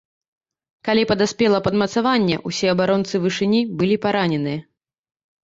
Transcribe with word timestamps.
Калі 0.87 1.03
падаспела 1.11 1.59
падмацаванне, 1.67 2.39
усе 2.53 2.67
абаронцы 2.75 3.15
вышыні 3.27 3.61
былі 3.83 4.01
параненыя. 4.09 4.59